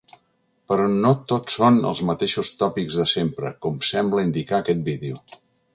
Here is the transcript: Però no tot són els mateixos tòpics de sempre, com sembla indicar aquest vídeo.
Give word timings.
Però 0.71 0.87
no 1.03 1.11
tot 1.31 1.53
són 1.57 1.77
els 1.91 2.01
mateixos 2.11 2.49
tòpics 2.63 2.99
de 3.03 3.09
sempre, 3.15 3.53
com 3.67 3.81
sembla 3.93 4.25
indicar 4.31 4.63
aquest 4.63 4.83
vídeo. 4.93 5.25